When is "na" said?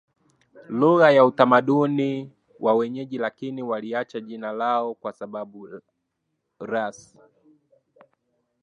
1.15-1.25